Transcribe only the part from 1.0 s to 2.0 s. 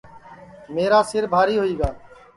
سِر بھاری ہوئی گا